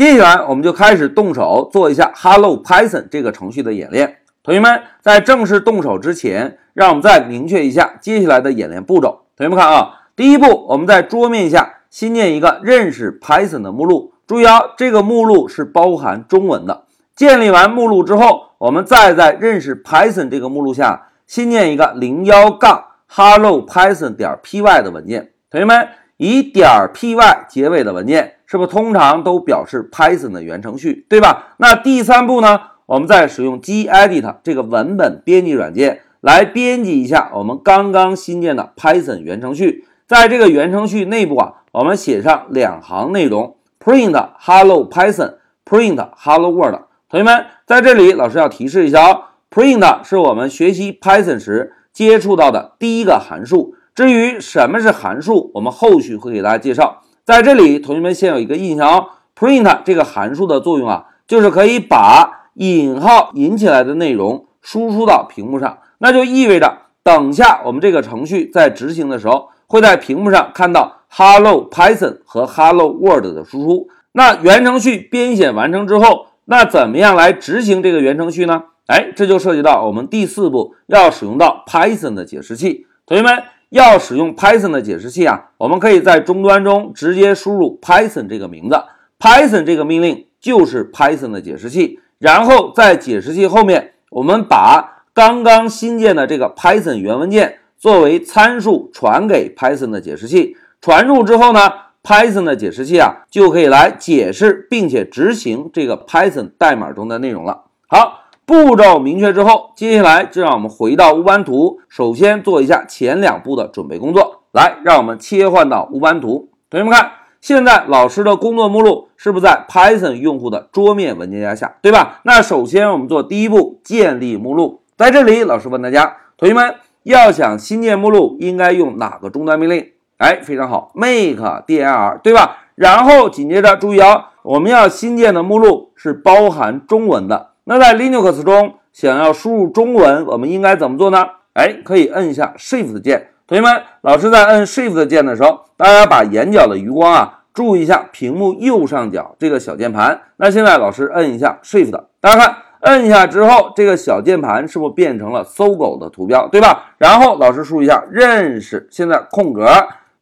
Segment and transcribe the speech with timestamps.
[0.00, 4.16] 接下来我们就开始动手做一下 Hello Python 这个程序的演练。
[4.42, 9.26] 同学们在正式动手之前，让我们再明确一下接下来的演练步骤。
[9.36, 14.14] 同学们看啊，第一步，我们在桌面下新建一个认识 Python 的目录。
[14.26, 16.84] 注意啊，这个目录是包含中文的。
[17.14, 25.32] 建立完目录之后，我们再在认识 Python 这个目录下新建一个零幺杠 Hello Python 点 py 的文件。
[25.50, 31.54] 同学们，以点 py 结尾的文件，是不是通常都表示 Python 的源程序，对吧？
[31.58, 32.62] 那第三步呢？
[32.86, 39.84] 我们再使用 gedit 这个文本编辑软件来编辑一下我们刚刚新建的 Python 源程序。
[40.08, 46.80] 在这个源程序内部啊，我们写上两行内容：print hello Python，print hello world。
[47.08, 53.76] 同学们，在这里老师要提示一下哦，print 是我们学习 Python 时接触到的第一个函数。
[53.94, 57.02] 至于什么是函数，我们后续会给大家介绍。
[57.30, 59.06] 在这里，同学们先有一个印象哦
[59.38, 73.86] ，print 这个函数的作用啊，就是可以把引号引起来的内容输出到屏幕上，那就意味着等下我们这个程序在执行的时候，会在屏幕上看到 Hello Python 和 Hello World 的输出。
[74.10, 78.64] 那源程序编写完成之后，那怎么样来执行这个源程序呢？
[78.88, 82.88] 哎，这就涉及到我们第四步要使用到 Python 的解释器。
[83.06, 88.76] 同学们要使用 Python 的解释器啊，我们可以在终端中直接输入 Python 这个名字
[89.18, 92.00] ，Python 这个命令就是 Python 的解释器。
[92.18, 100.56] 然后在解释器后面，我们把刚刚新建的这个 Python 原文件作为参数传给 Python 的解释器。
[100.82, 101.60] 传入之后呢
[102.02, 107.64] ，Python 的解释器啊就可以来解释并且执行这个 Python 代码中的内容了。
[107.86, 108.19] 好，
[108.50, 114.40] 步骤明确之后，接下来就让我们回到乌班图，首先做一下前两步的准备工作。
[114.50, 117.12] 来，让我们切换到乌班图，同学们看。
[117.40, 122.18] 现在老师的工作目录是不是在 Python 用户的桌面文件夹下，对吧？
[122.24, 124.80] 那首先我们做第一步，建立目录。
[124.96, 129.86] 在这里，老师问大家，同学们要想新建目录，应该用哪个终端命令？
[130.18, 132.56] 哎，非常好，make dir，对吧？
[132.74, 137.49] 然后紧接着注意啊，我们要新建的目录是包含中文的。
[137.64, 141.24] 那在 Linux 中想要输入中文，我们应该怎么做呢？
[141.54, 143.28] 哎，可以摁一下 Shift 键。
[143.46, 150.20] 同学们，老师在摁 Shift 键的时候，大家把眼角的余光啊，注意一下屏幕右上角这个小键盘。
[150.36, 151.90] 那现在老师摁一下 Shift，
[152.20, 156.92] 大家看，摁一下之后，这个小键盘是不是变成了搜狗的图标，对吧？
[156.98, 159.68] 然后老师输一下认识，现在空格，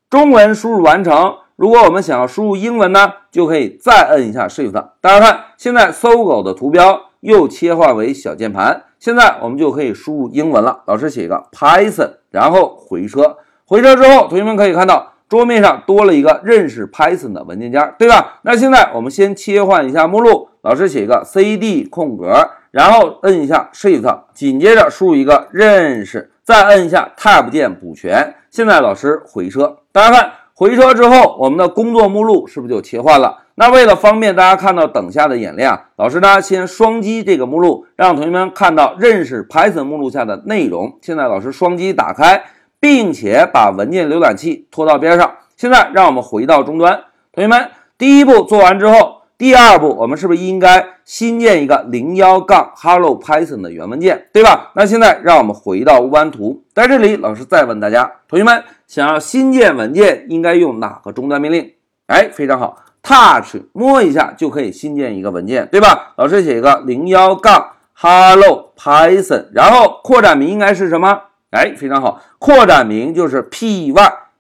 [0.09, 1.37] 中文输入完成。
[1.57, 4.73] 如果我们想要输入英文呢，就可以再摁一下 Shift。
[5.01, 8.85] 大家看，现在搜狗的图标又切换为小键盘。
[8.99, 10.83] 现在我们就可以输入英文了。
[10.87, 13.37] 老师写一个 Python，然后回车。
[13.65, 18.41] 回车之后，同学们可以看到桌面上多了一个认识 Python 的文件夹，对吧？
[18.43, 20.49] 那现在我们先切换一下目录。
[20.63, 28.35] 老师写一个 CD 空格，然后摁一下 Shift，紧接着输入一个认识，再摁一下 Tab 键补全。
[28.51, 33.45] 现在老师回车，大家看回车之后，我们的工作目录是不是就切换了？
[33.55, 40.99] 那为了方便大家看到等下的演练啊，老师呢先双击这个目录，让同学们看到认识 Python 目录下的内容。
[41.01, 42.43] 现在老师双击打开，
[42.81, 45.33] 并且把文件浏览器拖到边上。
[45.57, 54.73] 现在让我们回到终端，同学们第一步做完之后，第二步我们是不是应该新建一个零幺杠 Hello Python 的原文件，对吧？
[54.75, 61.75] 那现在让我们回到乌班图，在这里老师再问大家，同学们想要新建文件应该用哪个终端命令？
[62.07, 62.83] 哎，非常好。
[63.03, 66.15] Touch 摸一下就可以新建一个文件，对吧？
[66.17, 71.21] 老师写一个零幺杠 Hello Python，然后扩展名应该是什么？
[71.51, 73.93] 哎，非常好，扩展名就是 Py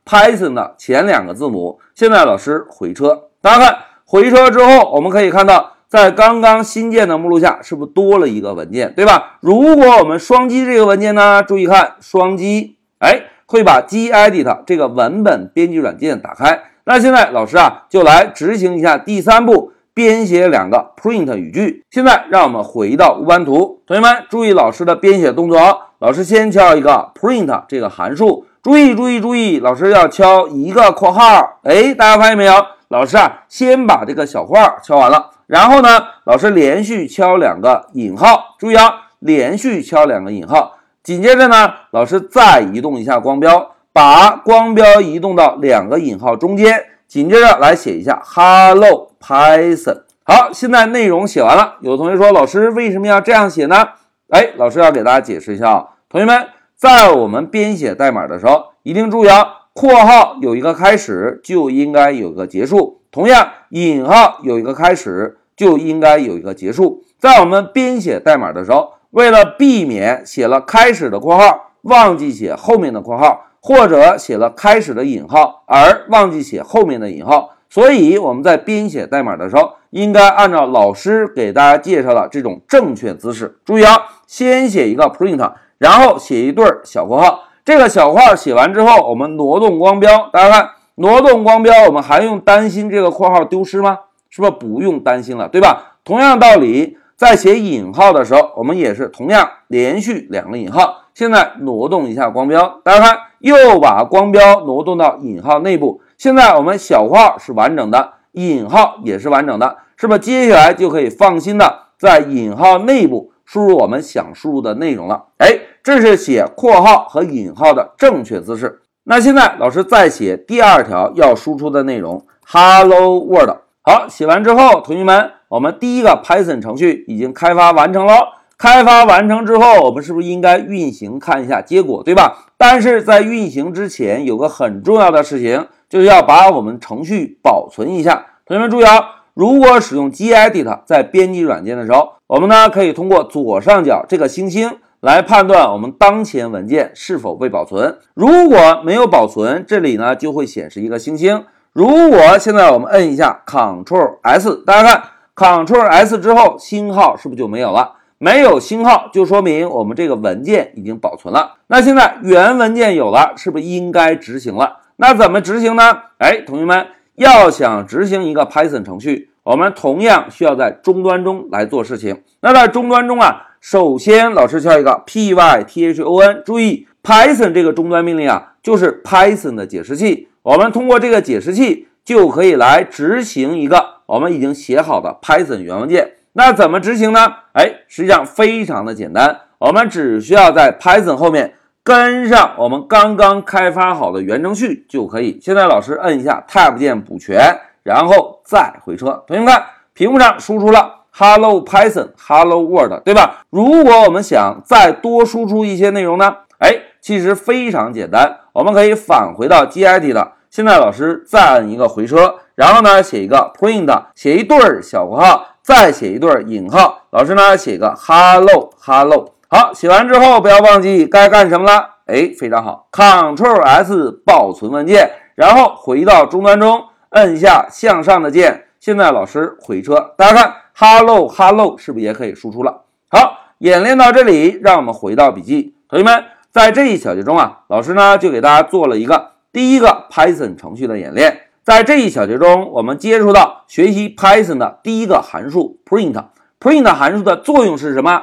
[0.07, 1.79] Python 的前两个字母。
[1.95, 9.39] 现在老师回车，大家看回车之后，我们可以看到在刚刚新建的目录下是不是多了一个文件，对吧？
[9.41, 16.61] 如果我们双击这个文件呢，注意看双击，哎，会把 gedit 这个文本编辑软件打开。
[16.85, 21.83] 那现在老师啊，就来执行一下第三步，编写两个 print 语句。
[21.91, 25.79] 现在让我们回到乌班图，同学们注意老师的编写动作哦。
[25.99, 31.59] 老师先敲一个 print 这个函数，注意注意注意，老师要敲一个括号。
[31.63, 32.53] 哎，大家发现没有？
[32.89, 35.89] 老师啊，先把这个小括号敲完了，然后呢，
[36.25, 40.78] 老师连续敲两个引号，注意啊，连续敲两个引号。
[41.09, 43.77] 紧接着呢，老师再移动一下光标。
[43.95, 50.03] 把光标移动到两个引号中间，紧接着来写一下 Hello Python。
[50.23, 51.77] 好，现在内容写完了。
[51.81, 53.89] 有同学说，老师为什么要这样写呢？
[54.29, 63.01] 哎，老师要给大家解释一下啊，同学们，在我们编写代码的时候，一定注意啊，括号有一个开始，就应该有个结束。
[63.11, 67.03] 同样，引号有一个开始，就应该有一个结束。
[67.19, 83.59] 在我们编写代码的时候，为了避免写了开始的括号忘记写后面的括号，或者写了开始的引号而忘记写后面的引号，所以我们在编写代码的时候，应该按照老师给大家介绍的这种正确姿势。
[83.65, 83.97] 注意啊，
[84.27, 87.45] 先写一个 print，然后写一对小括号。
[87.65, 93.99] 这个小括号写完之后，我们挪动光标，大家看，挪动光标，我们还用担心这个括号丢失吗？
[94.29, 95.97] 是不是不用担心了，对吧？
[96.05, 96.99] 同样道理。
[97.19, 101.03] 在写引号的时候，我们也是同样连续两个引号。
[101.15, 106.01] 现在挪动一下光标，大家看，又把光标挪动到引号内部。
[106.17, 110.21] 现在我们小括号是完整的，引号也是完整的，是不是？
[110.21, 115.25] 接下来就可以放心的在引号内部输入我们想输入的内容了。
[115.39, 118.83] 哎，这是写括号和引号的正确姿势。
[119.03, 123.57] 那现在老师再写第二条要输出的内容，Hello World。
[123.83, 125.33] 好，写完之后，同学们。
[125.49, 128.35] 我们第一个 Python 程序已经开发完成了。
[128.59, 132.49] 开发完成之后，我们是不是应该运行看一下结果，对吧？
[132.57, 138.27] 但是在运行之前，有个很重要的事情，就是要把我们程序保存一下。
[138.45, 147.97] 同学们注意啊，如果使用 gedit 在编辑软件的时候，我们呢可以通过左上角这个星星来判断我们当前文件是否被保存。
[148.15, 151.45] 如果没有保存，这里呢就会显示一个星星。
[151.73, 155.03] 如果现在我们摁一下 Ctrl S，大家看。
[155.39, 157.93] Ctrl S 之后，星号是不是就没有了？
[158.19, 161.59] 没有星号，就说明我们这个文件已经保存了。
[161.69, 164.79] 那现在原文件有了，是不是应该执行了？
[164.97, 165.97] 那怎么执行呢？
[166.19, 172.21] 哎，同学们要想执行一个 Python 程序，我们同样需要在终端中来做事情。
[172.41, 180.27] 那在终端中啊，首先老师敲一个 Python，注意 Python 这个终端命令啊，就是 Python 的解释器。
[180.43, 183.98] 我们通过这个解释器就可以来执行一个。
[184.09, 187.21] 我们已经写好的 Python 原文件，那怎么执行呢？
[187.53, 191.53] 哎，实际上非常的简单，我们只需要在 Python 后面
[191.85, 195.39] 跟上我们刚刚开发好的原程序就可以。
[195.43, 197.39] 现在老师摁一下 Tab 键补全，
[197.83, 199.25] 然后再回车。
[199.27, 199.63] 同学们看，
[199.93, 203.45] 屏幕上输出了 Hello Python，Hello World，对吧？
[203.51, 206.35] 如果我们想再多输出一些内容呢？
[206.61, 210.33] 哎，其实非常简单，我们可以返回到 Git 的。
[210.49, 212.37] 现在老师再按一个回车。
[212.59, 217.03] 然后呢，写一个 print，写一对儿小括号，再写一对儿引号。
[217.11, 219.33] 老师呢，写个 hello hello。
[219.47, 221.99] 好，写完之后不要忘记该干什么了。
[222.07, 228.65] 哎，非常好，Ctrl S 保存文件，然后回到终端中，摁一下向上的键。
[228.81, 232.83] 现在老师回车，大家看 hello hello 是不是也可以输出了？
[233.09, 235.77] 好，演练到这里，让我们回到笔记。
[235.89, 241.43] 同学们，在这一小节中啊，老师呢就给大家做了一个第一个 Python 程序的演练。
[241.69, 246.15] 在这一小节中，我们接触到学习 Python 的第一个函数 print。
[246.59, 248.23] print 函数的作用是什么？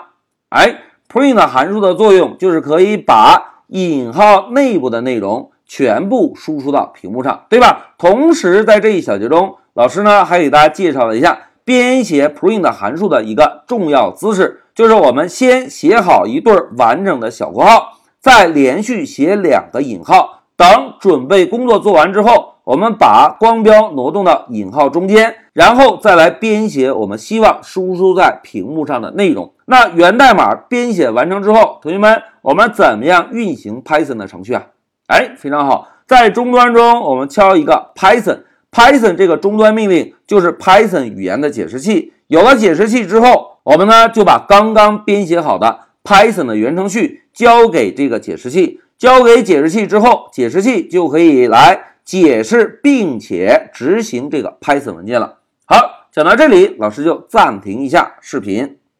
[0.49, 7.93] 哎，print 函数的作用就是可以把引号内部的内容全部输出到屏幕上，对吧？
[7.99, 22.54] 同时，在这一小节中，老师呢还给大家介绍了一下编写 print 函数的一个重要姿势，就是我们先写好一对完整的小括号，再连续写两个引号，等准备工作做完之后。
[22.65, 29.53] 我们把光标挪动到引号中间，然后再来编写我们希望输出在屏幕上的内容。
[29.65, 34.65] 那源代码编写完成之后，同学们，我们怎么样运行 Python 的程序啊？
[35.05, 42.13] 哎，非常好，在终端中我们敲一个 Python，Python 这个终端命令就是 Python 语言的解释器。
[42.25, 51.91] 有了解释器之后，我们呢就把刚刚编写好的 Python 的原程序交给这个解释器，交给解释器之后，解释器就可以来。
[52.05, 55.39] 解释并且执行这个 Python 文件了。
[55.65, 58.77] 好，讲到这里，老师就暂停一下视频。